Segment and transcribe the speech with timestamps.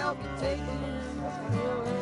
[0.00, 1.99] life shall be taken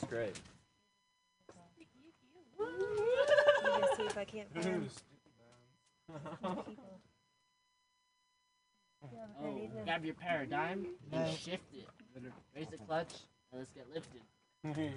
[0.00, 0.40] Yeah, the music's great.
[3.64, 4.64] Let me see if I can't find
[6.66, 6.66] people.
[9.40, 11.18] Oh, grab your paradigm No.
[11.18, 11.86] and shift it.
[12.56, 13.12] Raise the clutch
[13.52, 14.22] and let's get lifted.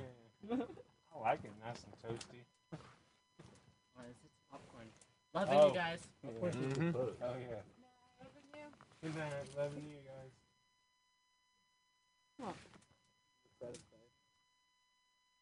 [1.14, 2.42] I like it nice and toasty.
[2.74, 4.88] Oh, this is popcorn.
[5.34, 5.68] Loving Oh.
[5.68, 6.00] you guys.
[6.26, 6.96] Mhm.
[7.22, 7.62] Oh yeah.
[9.04, 9.32] Good night.
[9.58, 10.00] Loving you
[12.48, 12.56] guys.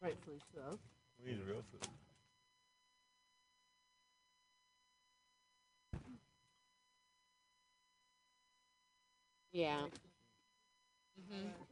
[0.02, 0.80] Rightfully so.
[1.24, 1.88] We need real food.
[9.52, 9.88] Yeah.
[11.20, 11.69] Mm-hmm.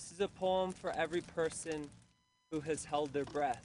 [0.00, 1.90] This is a poem for every person
[2.50, 3.62] who has held their breath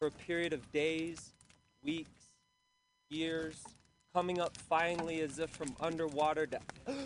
[0.00, 1.30] for a period of days,
[1.84, 2.32] weeks,
[3.08, 3.62] years,
[4.12, 6.58] coming up finally as if from underwater to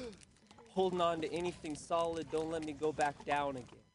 [0.68, 2.26] holding on to anything solid.
[2.30, 3.86] Don't let me go back down again.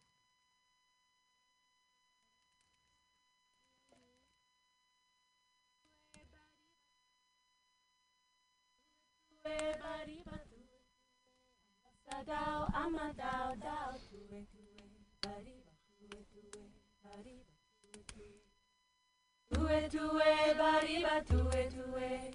[19.71, 22.31] Tue tue bariba tue tue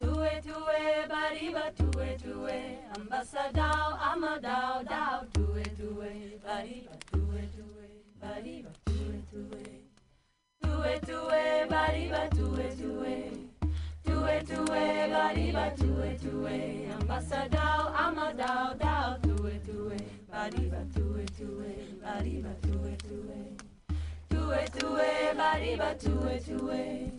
[0.00, 7.88] Tue tue bariba tue tue Ambassador amadao dao tue tue bariba tue tue
[8.18, 9.64] bariba tue tue
[10.62, 13.30] Tue tue bariba tue tue
[14.02, 19.98] Tue tue bariba tue tue Ambassador amadao dao tue tue
[20.32, 23.63] bariba tue tue bariba tue tue.
[24.54, 27.10] Tue tue bariba tue tue.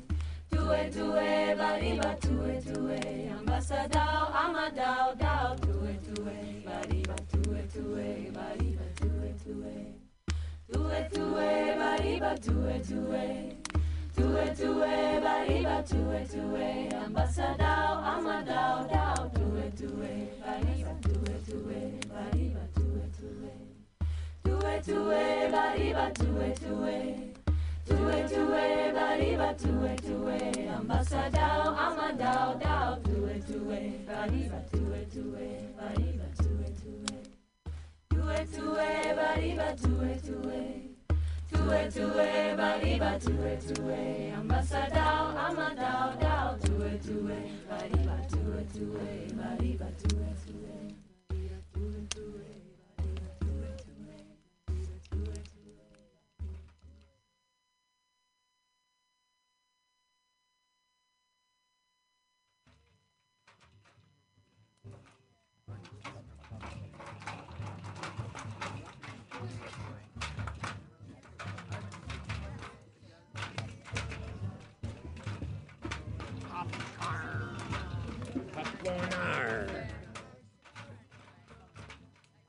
[0.50, 3.30] Tue tue bariba tue tue.
[3.38, 6.64] Ambassador amadao dao tue tue.
[6.66, 9.76] Bariba tue tue bariba tue tue.
[10.72, 13.58] Tue tue bariba tue tue.
[14.16, 16.90] Tue tue bariba tue tue.
[17.06, 20.32] Ambassador amadao dao tue tue.
[20.40, 22.05] Bariba tue tue.
[24.66, 27.34] Tue tue bariba tue tue.
[27.86, 30.70] Tue tue bariba tue tue.
[30.76, 33.80] Ambassador amadao dao tue tue.
[34.08, 37.14] Bariba tue tue bariba tue tue.
[38.10, 40.64] Tue tue bariba tue tue.
[41.52, 44.34] Tue tue bariba tue tue.
[44.34, 47.38] Ambassador amadao dao tue tue.
[47.70, 50.74] Bariba tue tue bariba tue tue.
[51.30, 51.60] Bariba
[52.10, 52.55] tue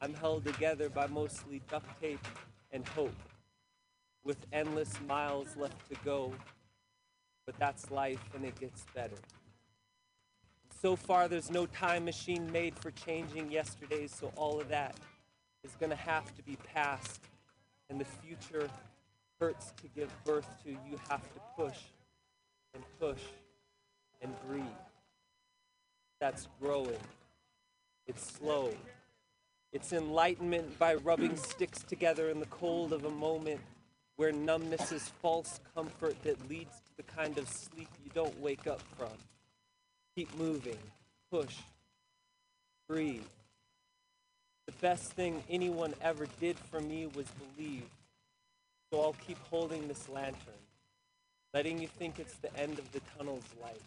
[0.07, 2.25] I'm held together by mostly duct tape
[2.71, 3.11] and hope,
[4.23, 6.33] with endless miles left to go.
[7.45, 9.17] But that's life and it gets better.
[10.81, 14.95] So far, there's no time machine made for changing yesterday, so all of that
[15.65, 17.21] is gonna have to be past.
[17.91, 18.69] And the future
[19.41, 20.71] hurts to give birth to.
[20.71, 21.81] You have to push
[22.75, 23.23] and push
[24.23, 24.63] and breathe.
[26.21, 27.01] That's growing.
[28.07, 28.73] It's slow.
[29.77, 33.61] It's enlightenment by rubbing sticks together in the cold of a moment
[34.17, 38.67] where numbness is false comfort that leads to the kind of sleep you don't wake
[38.67, 39.13] up from.
[40.15, 40.79] Keep moving,
[41.31, 41.57] push,
[42.89, 43.27] breathe.
[44.65, 47.85] The best thing anyone ever did for me was believe.
[48.91, 50.63] So I'll keep holding this lantern,
[51.53, 53.83] letting you think it's the end of the tunnel's light,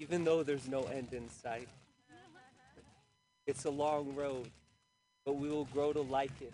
[0.00, 1.68] even though there's no end in sight.
[3.46, 4.50] It's a long road,
[5.24, 6.52] but we will grow to like it,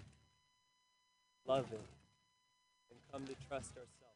[1.47, 1.81] love it,
[2.91, 4.07] and come to trust ourselves.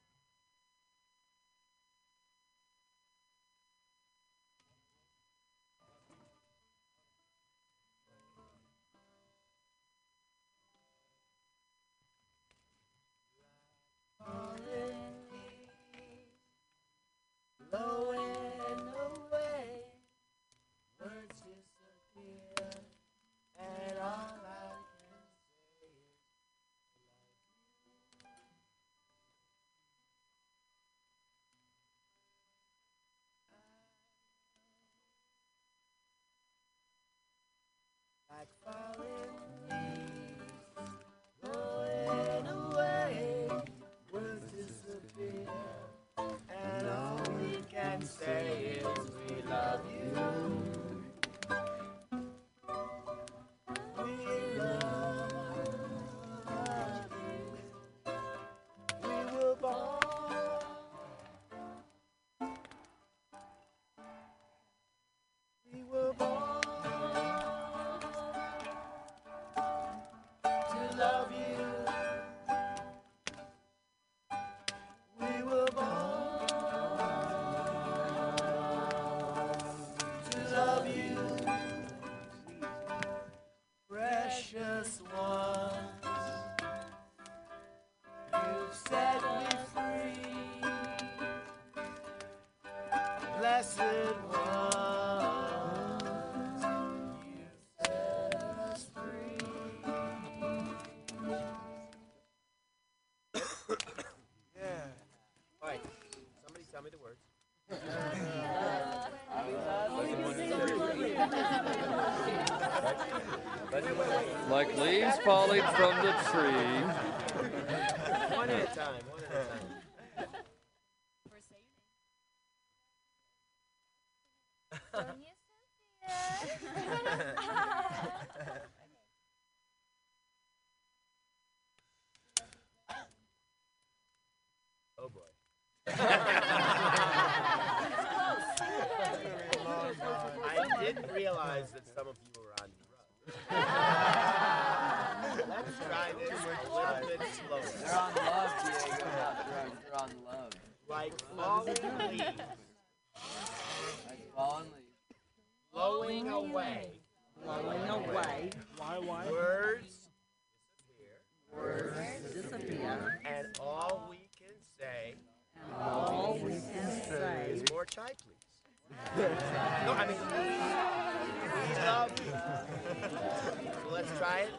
[169.90, 170.16] No, I mean,
[173.92, 174.50] let's try it.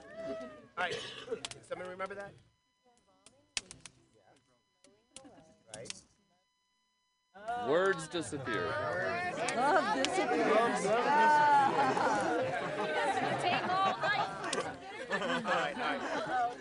[0.77, 0.95] All right,
[1.29, 2.31] Does somebody remember that?
[7.67, 8.73] Words disappear.
[9.55, 10.47] Love disappears.
[10.47, 10.55] All
[15.11, 15.17] right, all
[15.57, 15.71] right.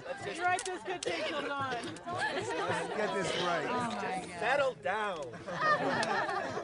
[0.06, 1.76] Let's just right, this good take till dawn.
[2.06, 2.48] Let's
[2.96, 3.66] get this right.
[3.68, 3.98] Oh
[4.38, 5.24] Settle down.
[5.48, 6.59] Oh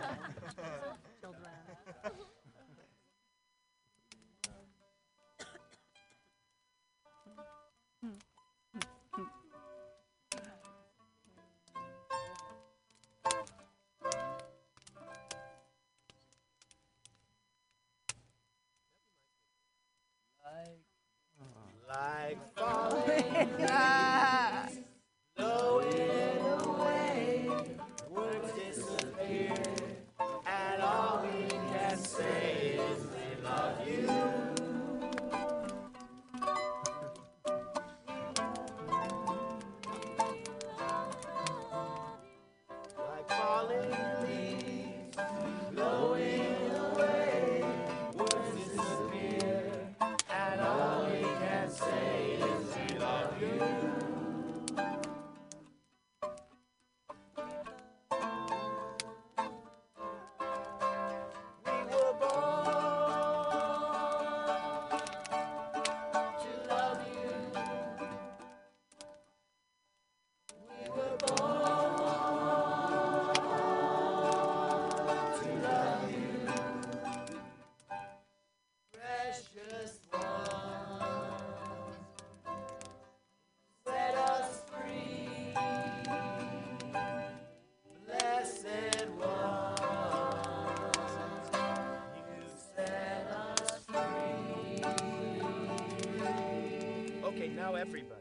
[22.34, 22.75] flag.
[97.86, 98.15] everybody.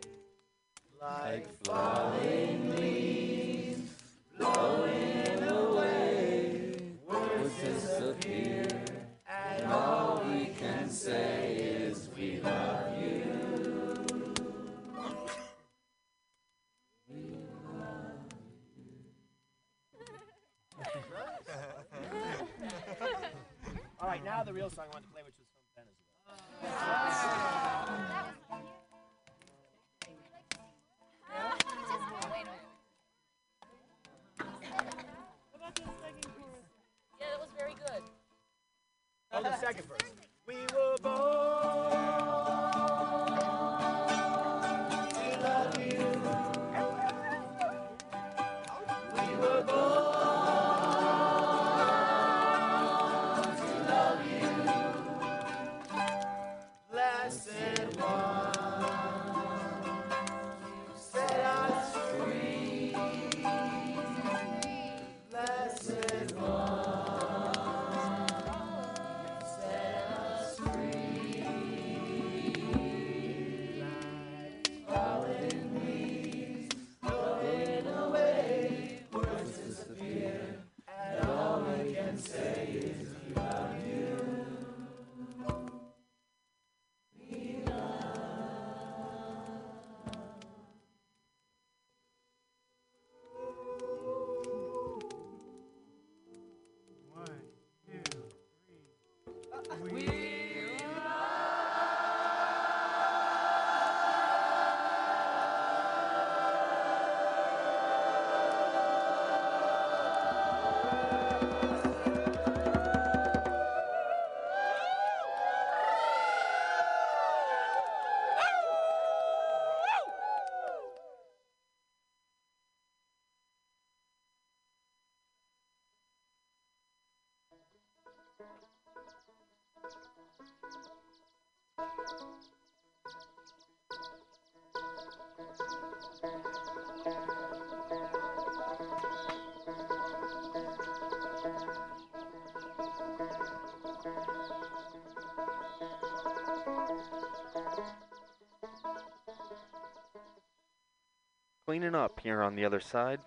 [151.76, 153.20] Cleaning up here on the other side.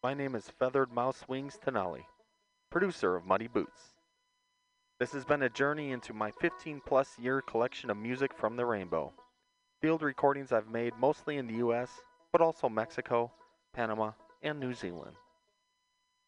[0.00, 2.04] My name is Feathered Mouse Wings Tenali,
[2.70, 3.94] producer of Muddy Boots.
[5.00, 8.64] This has been a journey into my 15 plus year collection of music from the
[8.64, 9.12] rainbow.
[9.82, 11.90] Field recordings I've made mostly in the US,
[12.30, 13.32] but also Mexico,
[13.72, 15.16] Panama, and New Zealand.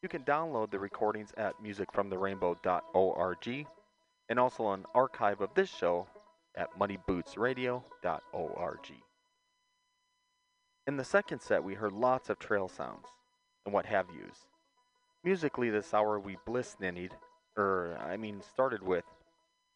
[0.02, 3.66] You can download the recordings at musicfromtherainbow.org
[4.28, 6.08] and also an archive of this show
[6.56, 8.92] at muddybootsradio.org.
[10.86, 13.06] In the second set, we heard lots of trail sounds
[13.64, 14.46] and what have yous.
[15.24, 17.10] Musically, this hour we bliss ninnied,
[17.58, 19.04] er, I mean, started with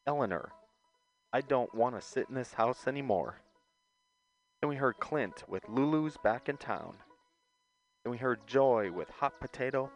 [0.06, 0.52] Eleanor.
[1.32, 3.40] I don't want to sit in this house anymore.
[4.60, 6.94] Then we heard Clint with Lulu's Back in Town.
[8.04, 9.90] Then we heard Joy with Hot Potato.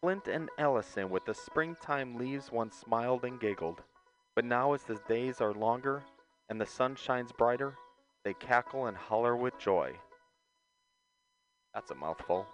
[0.00, 3.82] Flint and Ellison with the springtime leaves once smiled and giggled,
[4.36, 6.04] but now as the days are longer
[6.48, 7.74] and the sun shines brighter,
[8.26, 9.92] they cackle and holler with joy.
[11.72, 12.44] That's a mouthful.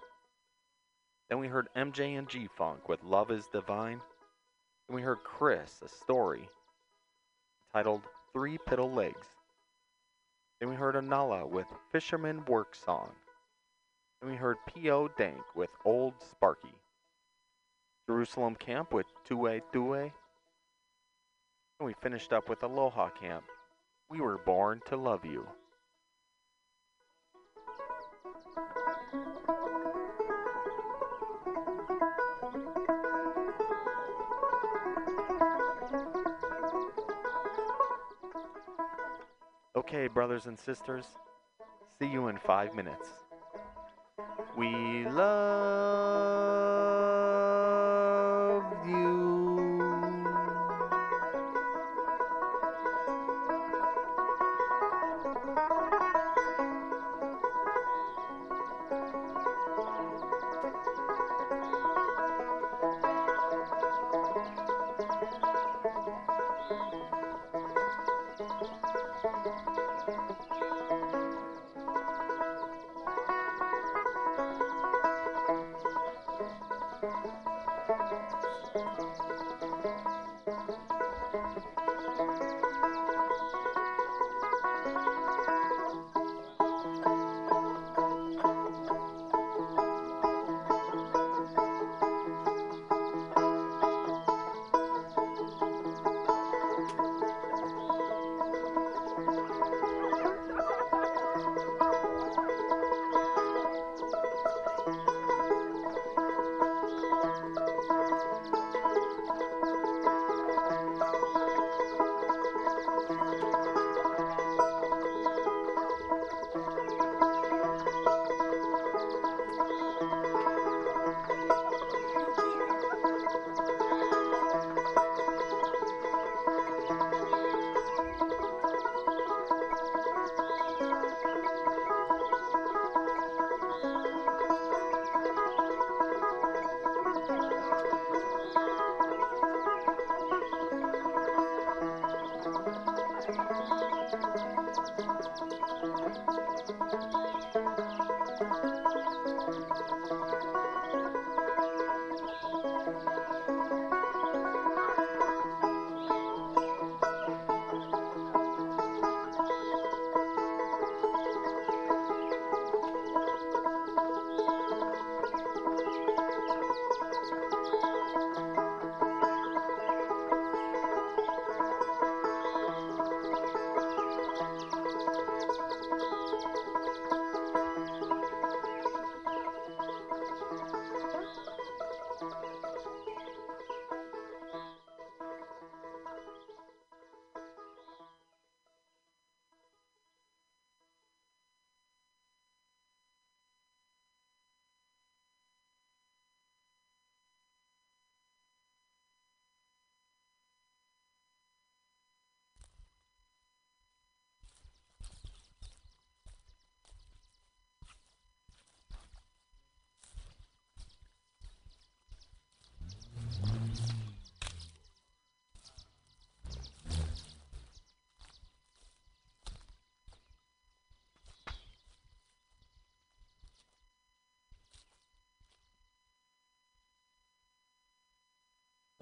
[1.31, 4.03] Then we heard MJ and G Funk with Love is Divine.
[4.87, 6.47] Then we heard Chris, a story
[7.73, 8.03] titled
[8.35, 9.27] Three Piddle Legs.
[10.61, 13.09] Then we heard Anala with Fisherman Work Song.
[14.21, 15.09] Then we heard P.O.
[15.17, 16.77] Dank with Old Sparky.
[18.07, 19.95] Jerusalem Camp with Tue Tue.
[19.95, 20.13] And
[21.81, 23.45] we finished up with Aloha Camp.
[24.11, 25.47] We were born to love you.
[39.83, 41.07] Okay, brothers and sisters,
[41.99, 43.09] see you in five minutes.
[44.57, 46.63] We love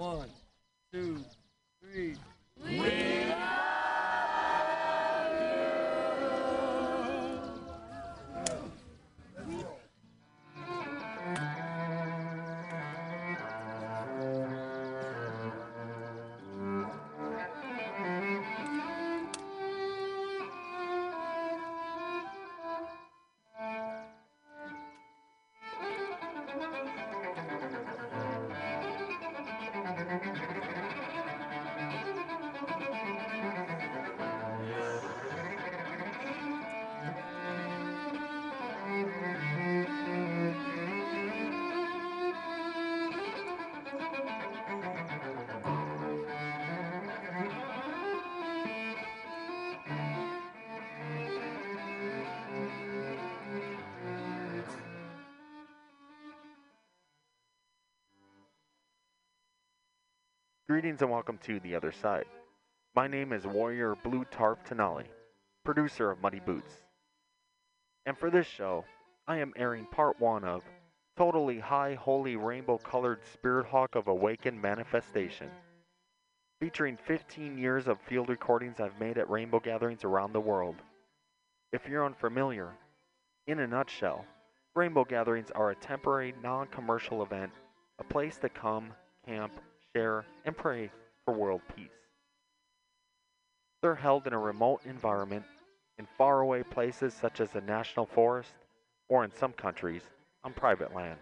[0.00, 0.30] One,
[0.94, 1.18] two,
[60.80, 62.24] Greetings and welcome to The Other Side.
[62.96, 65.04] My name is Warrior Blue Tarp Tenali,
[65.62, 66.72] producer of Muddy Boots.
[68.06, 68.86] And for this show,
[69.28, 70.62] I am airing part one of
[71.18, 75.50] Totally High Holy Rainbow Colored Spirit Hawk of Awakened Manifestation,
[76.62, 80.76] featuring 15 years of field recordings I've made at rainbow gatherings around the world.
[81.74, 82.74] If you're unfamiliar,
[83.46, 84.24] in a nutshell,
[84.74, 87.52] rainbow gatherings are a temporary, non commercial event,
[87.98, 88.94] a place to come,
[89.26, 89.52] camp,
[89.94, 90.90] share, and pray
[91.24, 91.88] for world peace.
[93.82, 95.44] They're held in a remote environment,
[95.98, 98.52] in faraway places such as a national forest,
[99.08, 100.02] or in some countries,
[100.44, 101.18] on private land.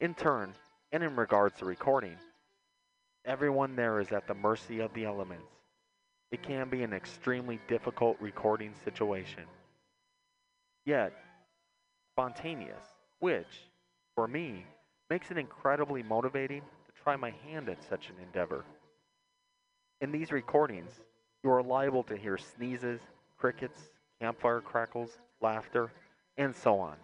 [0.00, 0.54] In turn,
[0.92, 2.16] and in regards to recording,
[3.24, 5.52] everyone there is at the mercy of the elements.
[6.30, 9.44] It can be an extremely difficult recording situation.
[10.84, 11.12] Yet,
[12.14, 12.84] spontaneous,
[13.20, 13.46] which,
[14.14, 14.66] for me,
[15.10, 16.62] makes it incredibly motivating
[17.08, 18.66] try my hand at such an endeavor.
[20.02, 20.90] In these recordings,
[21.42, 23.00] you are liable to hear sneezes,
[23.38, 23.80] crickets,
[24.20, 25.90] campfire crackles, laughter,
[26.36, 26.96] and so on.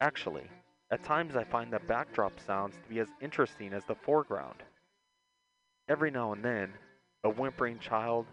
[0.00, 0.44] Actually,
[0.90, 4.62] at times I find the backdrop sounds to be as interesting as the foreground.
[5.90, 6.72] Every now and then,
[7.22, 8.24] a whimpering child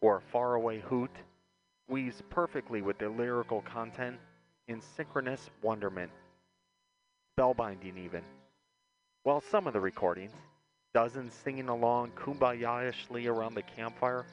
[0.00, 1.14] or a faraway hoot
[1.88, 4.16] weaves perfectly with the lyrical content
[4.66, 6.10] in synchronous wonderment,
[7.38, 8.24] spellbinding even.
[9.24, 10.34] While some of the recordings,
[10.92, 14.26] dozens singing along kumbaya-ishly around the campfire,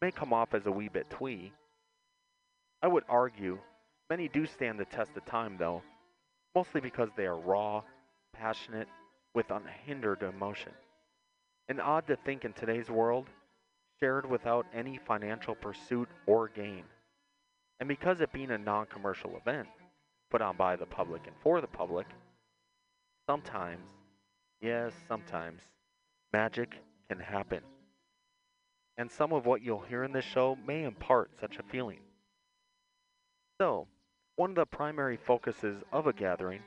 [0.00, 1.52] may come off as a wee bit twee,
[2.80, 3.58] I would argue
[4.08, 5.82] many do stand the test of time though,
[6.54, 7.82] mostly because they are raw,
[8.32, 8.86] passionate,
[9.34, 10.72] with unhindered emotion.
[11.68, 13.26] And odd to think in today's world,
[13.98, 16.84] shared without any financial pursuit or gain.
[17.80, 19.66] And because it being a non commercial event,
[20.30, 22.06] put on by the public and for the public,
[23.26, 23.88] sometimes,
[24.60, 25.62] yes, sometimes,
[26.32, 26.74] magic
[27.08, 27.60] can happen.
[28.96, 32.00] And some of what you'll hear in this show may impart such a feeling.
[33.60, 33.86] So,
[34.36, 36.62] one of the primary focuses of a gathering,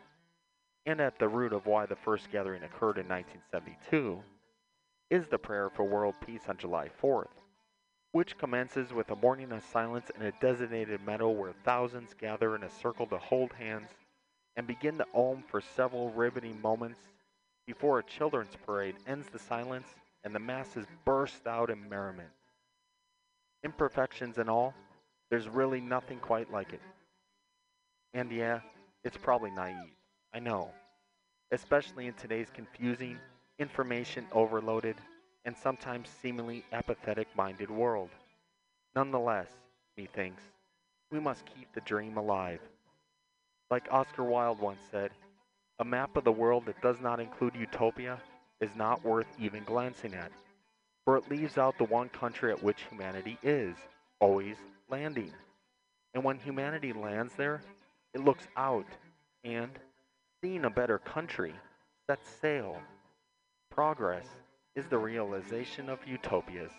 [0.85, 4.21] and at the root of why the first gathering occurred in 1972,
[5.09, 7.27] is the prayer for world peace on July 4th,
[8.13, 12.63] which commences with a morning of silence in a designated meadow where thousands gather in
[12.63, 13.89] a circle to hold hands
[14.55, 16.99] and begin to om for several riveting moments
[17.71, 19.87] before a children's parade ends the silence
[20.25, 22.27] and the masses burst out in merriment.
[23.63, 24.73] Imperfections and all,
[25.29, 26.81] there's really nothing quite like it.
[28.13, 28.59] And yeah,
[29.05, 29.95] it's probably naive.
[30.33, 30.71] I know.
[31.53, 33.17] Especially in today's confusing,
[33.57, 34.97] information overloaded,
[35.45, 38.09] and sometimes seemingly apathetic minded world.
[38.97, 39.49] Nonetheless,
[39.97, 40.43] methinks,
[41.09, 42.59] we must keep the dream alive.
[43.69, 45.11] Like Oscar Wilde once said,
[45.81, 48.21] a map of the world that does not include utopia
[48.61, 50.31] is not worth even glancing at,
[51.03, 53.75] for it leaves out the one country at which humanity is,
[54.19, 54.57] always
[54.91, 55.33] landing.
[56.13, 57.63] And when humanity lands there,
[58.13, 58.85] it looks out
[59.43, 59.71] and,
[60.43, 61.55] seeing a better country,
[62.07, 62.77] sets sail.
[63.71, 64.27] Progress
[64.75, 66.71] is the realization of utopias.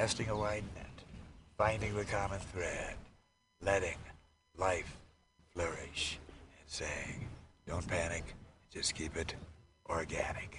[0.00, 1.04] Casting a wide net,
[1.58, 2.94] finding the common thread,
[3.60, 3.98] letting
[4.56, 4.96] life
[5.52, 6.18] flourish,
[6.58, 7.28] and saying,
[7.68, 8.24] don't panic,
[8.72, 9.34] just keep it
[9.90, 10.56] organic.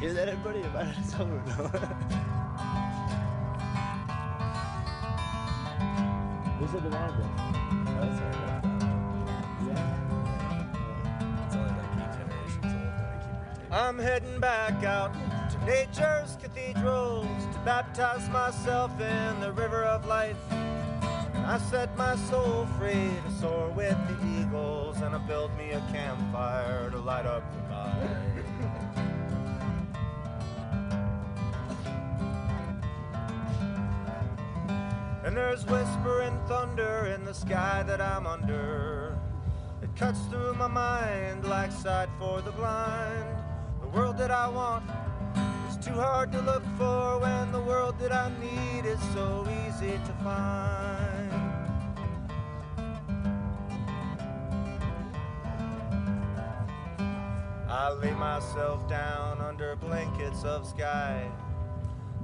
[0.00, 0.94] Is that everybody about it?
[0.98, 1.68] It's over now.
[6.58, 7.30] Who's the demand then?
[8.00, 8.36] Oh, sorry.
[11.44, 13.68] It's only like eight generations old that I keep retaining.
[13.70, 15.12] I'm heading back out
[15.50, 20.36] to nature's cathedrals to baptize myself in the river of life.
[20.50, 25.72] And I set my soul free to soar with the eagles, and I build me
[25.72, 28.44] a campfire to light up the night.
[35.24, 39.18] And there's whisper and thunder in the sky that I'm under.
[39.82, 43.24] It cuts through my mind like sight for the blind.
[43.82, 44.84] The world that I want
[45.86, 50.12] too hard to look for when the world that I need is so easy to
[50.24, 51.30] find.
[57.68, 61.30] I lay myself down under blankets of sky.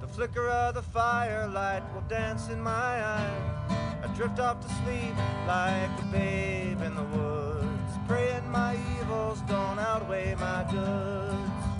[0.00, 3.68] The flicker of the firelight will dance in my eye.
[4.02, 5.14] I drift off to sleep
[5.46, 11.71] like a babe in the woods, praying my evils don't outweigh my goods.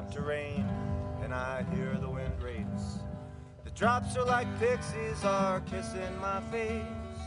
[0.00, 0.66] Up to rain
[1.22, 3.00] and I hear the wind race.
[3.64, 7.20] The drops are like pixies are kissing my face.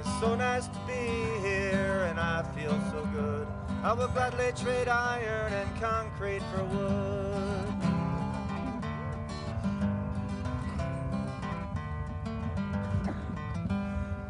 [0.00, 1.06] It's so nice to be
[1.46, 3.46] here and I feel so good.
[3.84, 7.30] I would gladly trade iron and concrete for wood.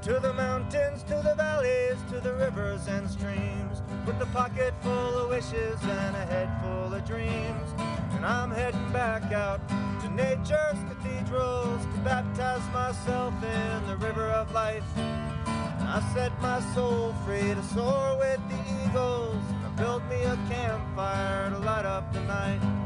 [0.02, 3.69] To the mountains, to the valleys, to the rivers and streams,
[4.11, 7.68] with a pocket full of wishes and a head full of dreams.
[8.14, 9.61] And I'm heading back out
[10.01, 14.83] to nature's cathedrals to baptize myself in the river of life.
[14.96, 20.23] And I set my soul free to soar with the eagles, and I built me
[20.25, 22.80] a campfire to light up the night.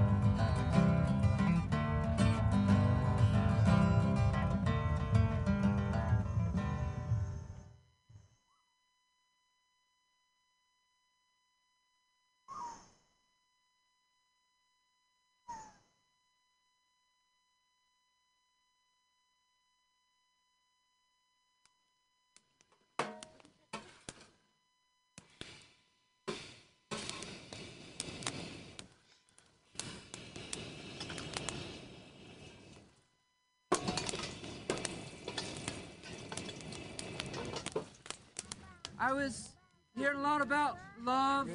[39.07, 39.51] I was
[39.99, 41.51] hearing a lot about love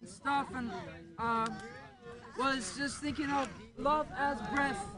[0.00, 0.70] and stuff, and
[1.18, 1.48] uh,
[2.38, 4.97] was just thinking of love as breath.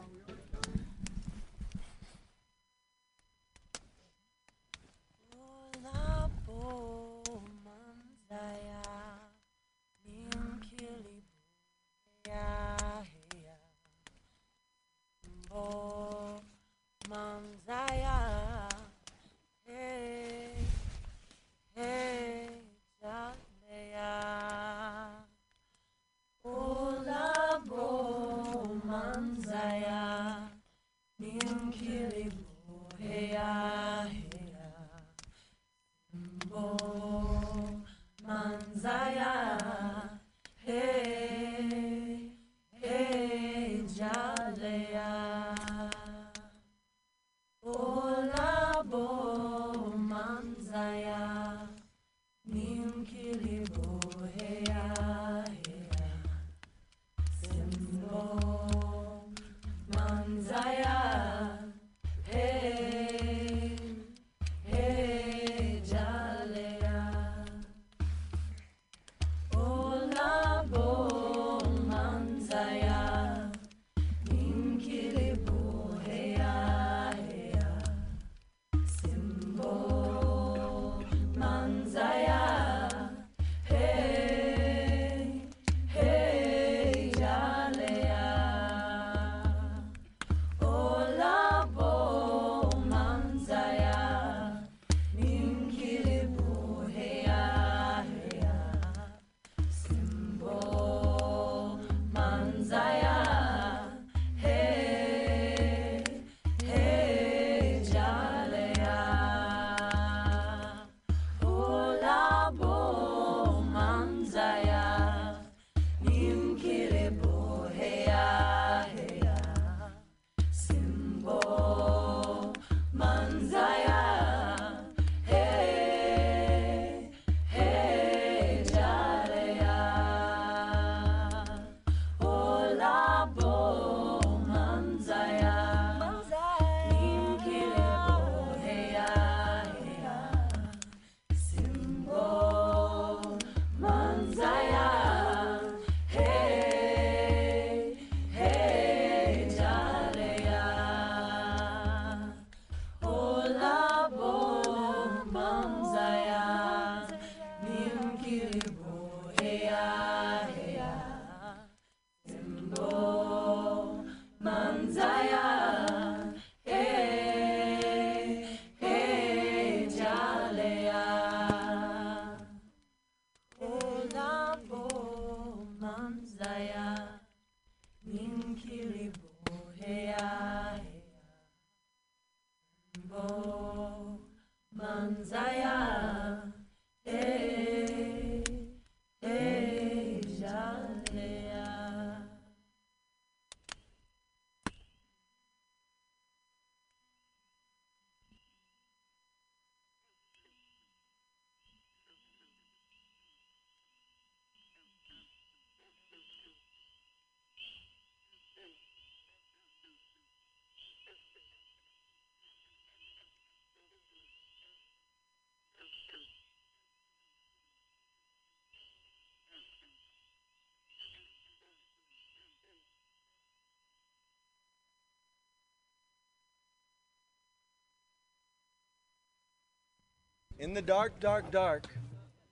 [230.61, 231.87] In the dark, dark, dark.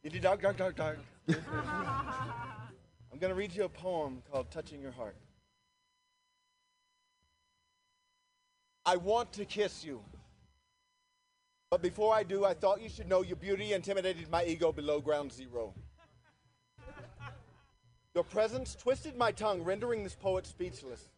[0.03, 0.97] In the dark, dark, dark, dark.
[1.29, 5.15] I'm going to read you a poem called Touching Your Heart.
[8.83, 10.01] I want to kiss you.
[11.69, 14.99] But before I do, I thought you should know your beauty intimidated my ego below
[15.01, 15.75] ground zero.
[18.15, 21.09] Your presence twisted my tongue, rendering this poet speechless.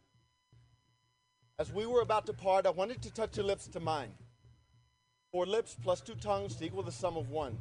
[1.57, 4.11] As we were about to part, I wanted to touch your lips to mine.
[5.31, 7.57] Four lips plus two tongues to equal the sum of one.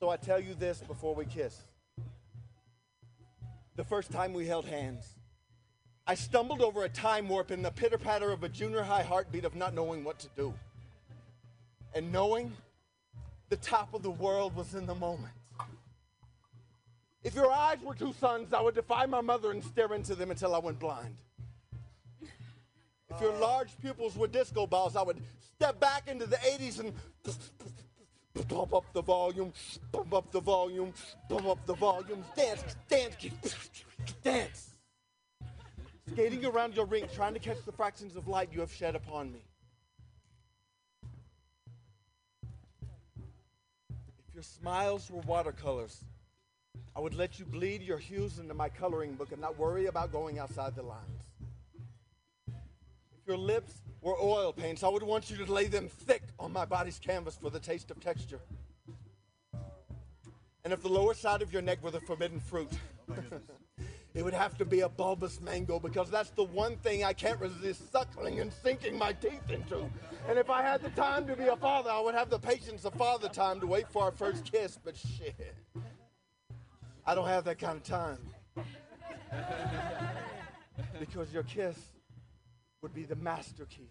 [0.00, 1.62] So I tell you this before we kiss.
[3.76, 5.04] The first time we held hands,
[6.06, 9.44] I stumbled over a time warp in the pitter patter of a junior high heartbeat
[9.44, 10.54] of not knowing what to do.
[11.94, 12.52] And knowing
[13.50, 15.34] the top of the world was in the moment.
[17.22, 20.30] If your eyes were two suns, I would defy my mother and stare into them
[20.30, 21.16] until I went blind.
[23.14, 25.20] If your large pupils were disco balls, I would
[25.56, 26.94] step back into the 80s and
[28.48, 29.52] pump up the volume,
[29.92, 30.94] pump up the volume,
[31.28, 33.16] pump up the volume, dance, dance,
[34.24, 34.70] dance.
[36.10, 39.30] Skating around your rink, trying to catch the fractions of light you have shed upon
[39.30, 39.40] me.
[44.28, 46.02] If your smiles were watercolors,
[46.96, 50.12] I would let you bleed your hues into my coloring book and not worry about
[50.12, 51.31] going outside the lines.
[53.26, 56.64] Your lips were oil paints, I would want you to lay them thick on my
[56.64, 58.40] body's canvas for the taste of texture.
[60.64, 62.70] And if the lower side of your neck were the forbidden fruit,
[64.14, 67.40] it would have to be a bulbous mango because that's the one thing I can't
[67.40, 69.88] resist suckling and sinking my teeth into.
[70.28, 72.84] And if I had the time to be a father, I would have the patience
[72.84, 75.56] of father time to wait for our first kiss, but shit.
[77.04, 78.18] I don't have that kind of time.
[81.00, 81.76] because your kiss
[82.82, 83.88] would be the master key.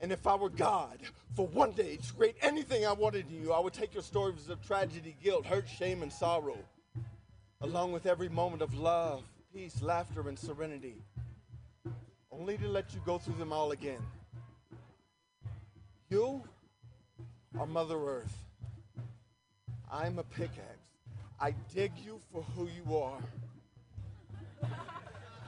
[0.00, 0.98] And if I were God,
[1.34, 4.48] for one day to create anything I wanted in you, I would take your stories
[4.48, 6.58] of tragedy, guilt, hurt, shame, and sorrow,
[7.60, 9.22] along with every moment of love,
[9.54, 10.96] peace, laughter, and serenity,
[12.32, 14.00] only to let you go through them all again.
[16.08, 16.42] You
[17.58, 18.36] are Mother Earth.
[19.92, 20.64] I'm a pickaxe.
[21.38, 23.18] I dig you for who you are.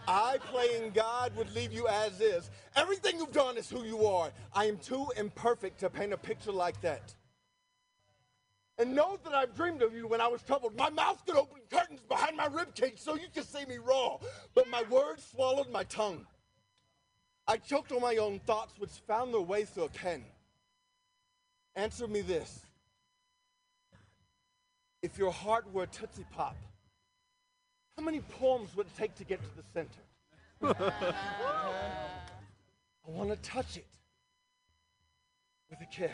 [0.07, 2.50] I, playing God, would leave you as is.
[2.76, 4.32] Everything you've done is who you are.
[4.55, 7.14] I am too imperfect to paint a picture like that.
[8.78, 10.76] And know that I've dreamed of you when I was troubled.
[10.76, 14.18] My mouth could open curtains behind my ribcage so you could see me raw,
[14.55, 16.26] but my words swallowed my tongue.
[17.46, 20.24] I choked on my own thoughts, which found their way through a pen.
[21.76, 22.66] Answer me this.
[25.03, 26.57] If your heart were a Tootsie Pop,
[27.97, 30.03] how many poems would it take to get to the center?
[33.07, 33.86] I want to touch it
[35.68, 36.11] with a kiss.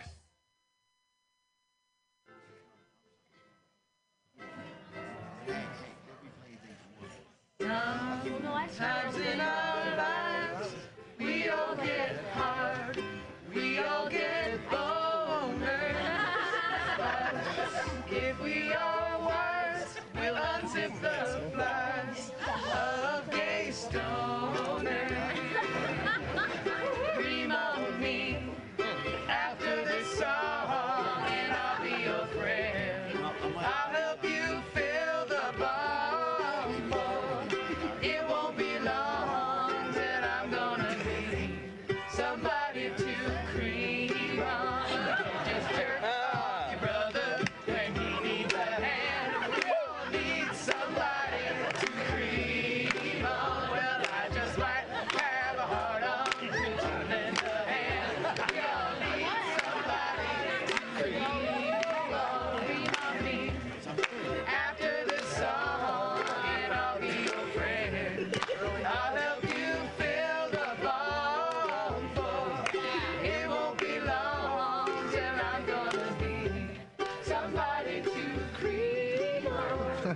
[8.78, 10.17] Sometimes in our lives,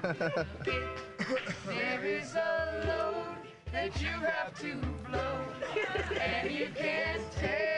[0.03, 3.36] There is a load
[3.70, 4.74] that you have to
[5.09, 5.38] blow,
[6.20, 7.72] and you can't tarry.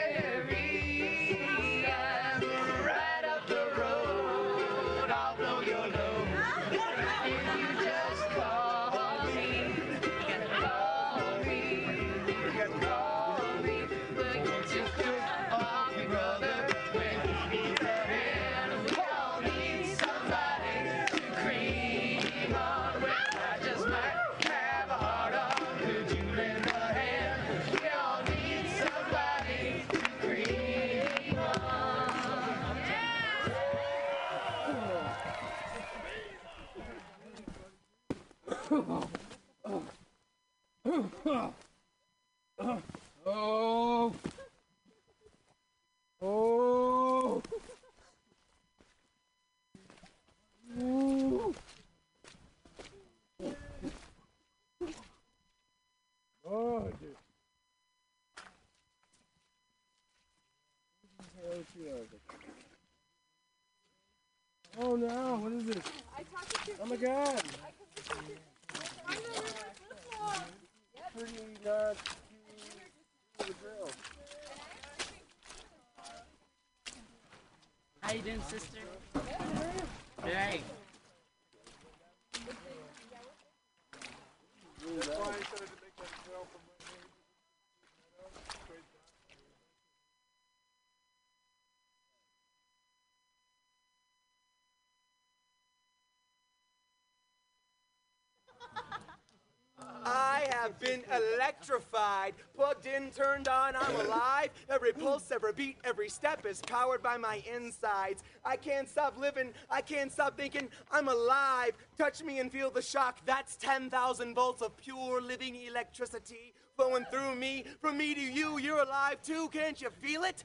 [100.65, 101.03] have been
[101.35, 102.33] electrified.
[102.55, 104.49] Plugged in, turned on, I'm alive.
[104.67, 108.23] Every pulse, every beat, every step is powered by my insides.
[108.43, 111.73] I can't stop living, I can't stop thinking, I'm alive.
[111.99, 113.19] Touch me and feel the shock.
[113.27, 117.65] That's 10,000 volts of pure living electricity flowing through me.
[117.79, 119.49] From me to you, you're alive too.
[119.49, 120.43] Can't you feel it?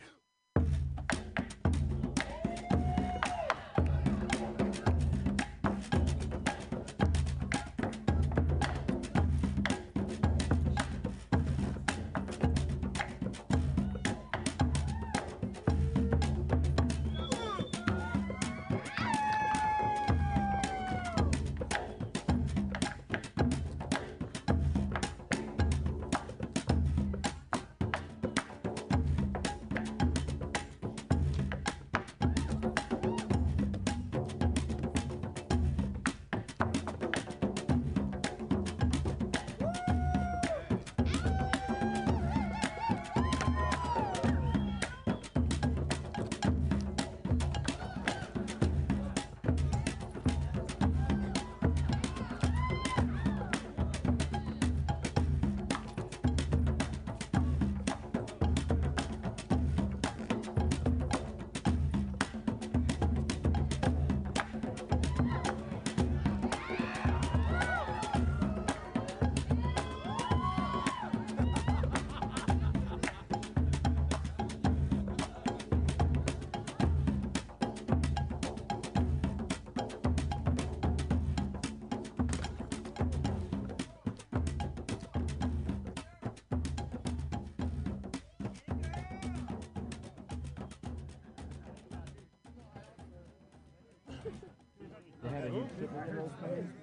[95.30, 95.50] had a.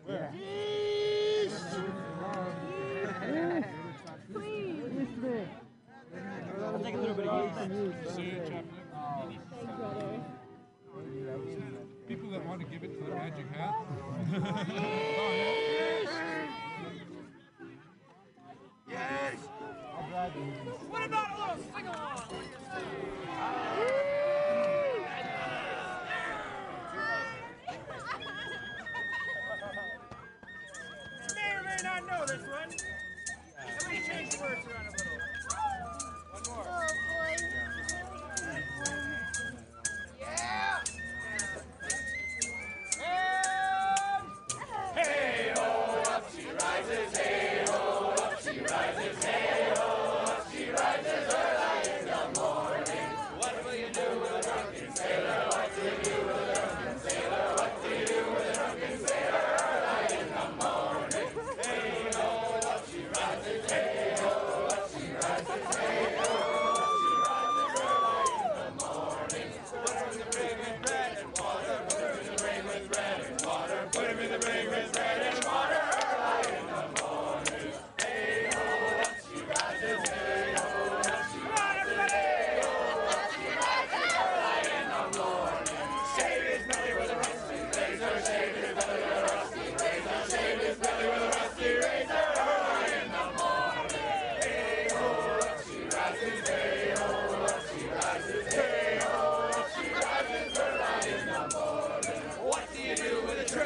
[0.07, 0.31] Yeah.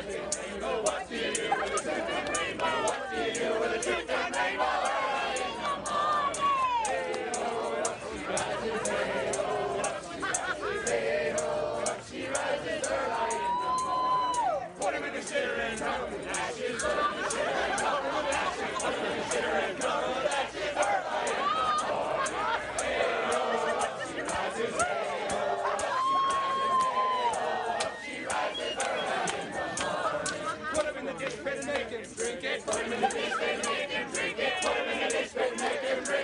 [0.07, 0.81] rainbow?
[0.83, 2.65] What do you do with a tooth and rainbow?
[2.65, 4.80] What do you do with a tooth and rainbow?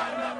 [0.00, 0.39] Sana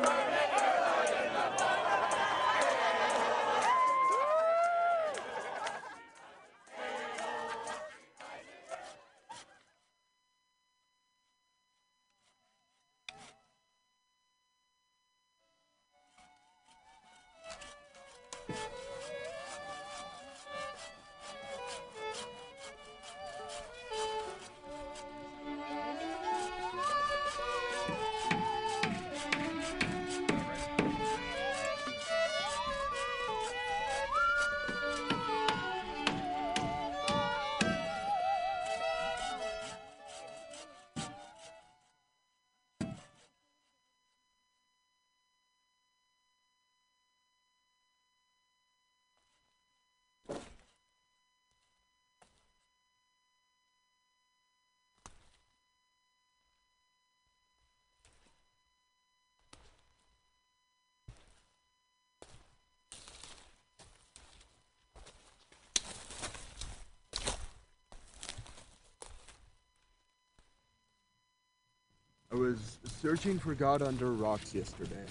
[72.51, 75.05] was searching for God under rocks yesterday.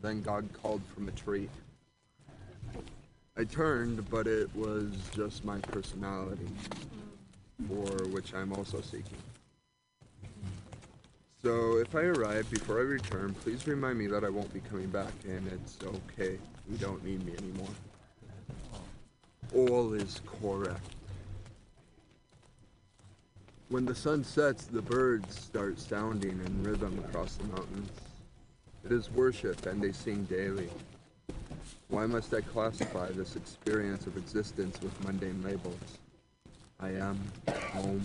[0.00, 1.48] Then God called from a tree.
[3.36, 6.46] I turned, but it was just my personality,
[7.68, 9.18] for which I'm also seeking.
[11.42, 14.88] So if I arrive before I return, please remind me that I won't be coming
[14.88, 16.38] back, and it's okay.
[16.70, 17.74] You don't need me anymore.
[19.54, 20.94] All is correct.
[23.70, 27.90] When the sun sets, the birds start sounding in rhythm across the mountains.
[28.84, 30.68] It is worship, and they sing daily.
[31.88, 35.98] Why must I classify this experience of existence with mundane labels?
[36.78, 37.18] I am
[37.72, 38.04] home.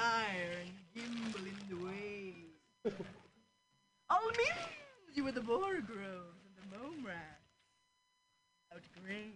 [0.00, 3.10] iron, gimble in the waves.
[4.08, 7.18] All means you were the borogoves and the mome raths.
[8.72, 9.32] Outgrained.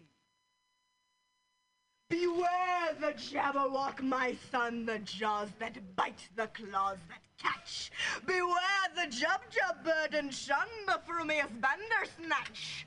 [2.09, 7.91] Beware the Jabberwock, my son, the jaws that bite, the claws that catch.
[8.27, 12.87] Beware the Jubjub bird and shun the frumious bandersnatch.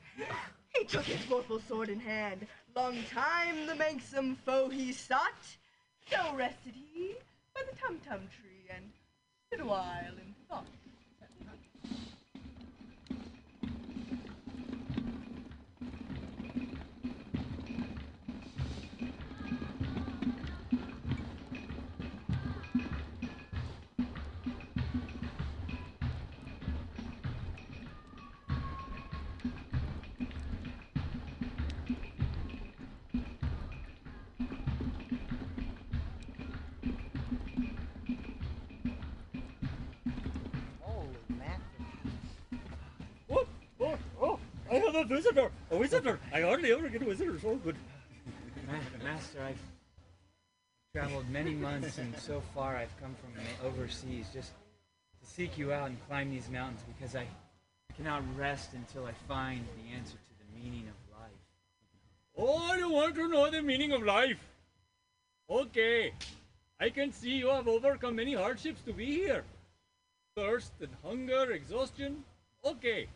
[0.76, 2.48] He took his mortal sword in hand.
[2.76, 5.58] Long time the manxome foe he sought,
[6.10, 7.16] so rested he
[7.58, 8.86] by the tum-tum tree and
[9.48, 10.87] stood a while in thought.
[44.98, 45.52] A visitor.
[45.72, 46.20] A visitor.
[46.34, 47.42] I hardly ever get visitors.
[47.46, 47.76] Oh, good.
[48.68, 49.60] Ma- Master, I've
[50.94, 54.52] traveled many months, and so far I've come from overseas just
[55.22, 57.26] to seek you out and climb these mountains because I
[57.96, 61.32] cannot rest until I find the answer to the meaning of life.
[62.38, 64.40] Oh, you want to know the meaning of life?
[65.50, 66.14] Okay.
[66.80, 69.44] I can see you have overcome many hardships to be here.
[70.36, 72.24] Thirst and hunger, exhaustion.
[72.64, 73.08] Okay.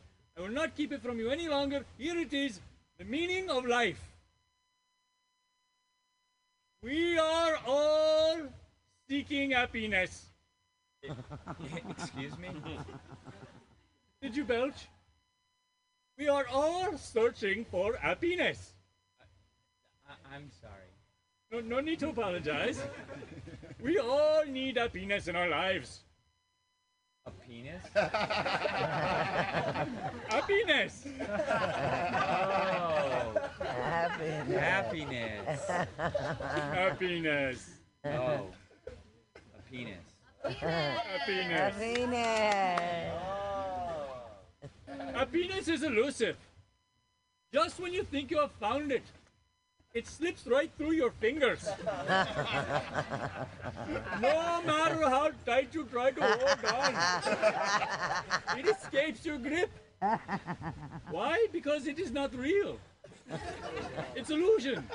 [0.42, 1.86] I will not keep it from you any longer.
[2.00, 2.60] Here it is
[2.98, 4.02] the meaning of life.
[6.82, 8.40] We are all
[9.08, 10.26] seeking happiness.
[11.92, 12.50] Excuse me?
[14.20, 14.88] Did you belch?
[16.18, 18.74] We are all searching for happiness.
[20.10, 20.92] I- I'm sorry.
[21.52, 22.82] No, no need to apologize.
[23.80, 26.00] we all need happiness in our lives.
[27.52, 27.84] A penis?
[27.92, 28.06] Oh.
[30.30, 31.04] happiness.
[31.06, 31.12] Oh.
[33.60, 34.56] Happiness.
[34.56, 35.68] Happiness.
[36.48, 37.70] Happiness.
[38.06, 38.10] Oh.
[38.10, 39.98] A penis.
[40.60, 41.76] Happiness.
[41.76, 43.12] Happiness.
[45.14, 46.38] Happiness is elusive.
[47.54, 49.04] Just when you think you have found it,
[49.94, 51.68] it slips right through your fingers.
[54.22, 56.96] no matter how tight you try to hold on,
[58.58, 59.70] it escapes your grip.
[61.10, 61.48] Why?
[61.52, 62.78] Because it is not real.
[64.16, 64.88] It's illusion.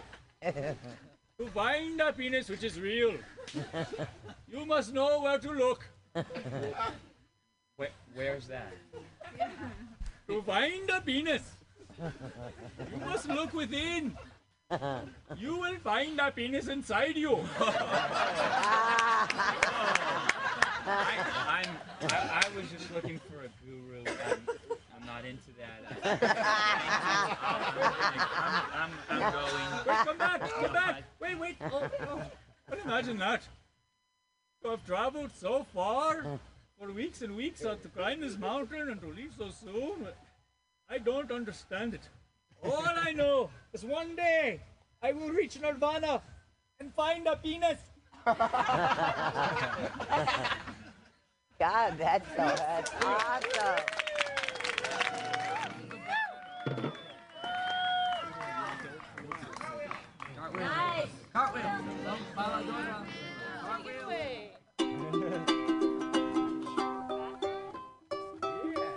[0.43, 3.15] To find happiness which is real,
[4.51, 5.87] you must know where to look.
[7.77, 8.73] Where, where's that?
[10.29, 11.43] To find happiness,
[11.99, 14.17] you must look within.
[15.39, 17.39] You will find happiness inside you.
[20.89, 21.15] I,
[21.49, 24.05] I'm, I, I was just looking for a guru.
[24.29, 24.41] I'm,
[24.97, 25.85] I'm not into that.
[26.03, 26.51] I,
[28.75, 29.87] I'm, I'm, I'm going.
[29.87, 31.03] Wait, come back, come back.
[31.21, 31.57] Wait, wait.
[31.61, 32.23] Oh, oh.
[32.69, 33.43] But imagine that.
[34.65, 36.41] To have traveled so far
[36.81, 40.09] for weeks and weeks uh, to climb this mountain and to leave so soon.
[40.91, 42.03] I don't understand it.
[42.67, 44.61] All I know is one day
[45.03, 46.23] I will reach Nirvana
[46.81, 47.79] and find a penis.
[48.27, 48.39] God,
[51.97, 53.85] that's, so, that's awesome.
[60.37, 60.69] Cartwheel.
[60.69, 61.07] Nice.
[61.33, 62.96] Cartwheel.